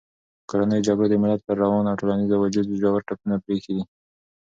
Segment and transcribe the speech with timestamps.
[0.49, 3.83] کورنیو جګړو د ملت پر روان او ټولنیز وجود ژور ټپونه پرېښي دي.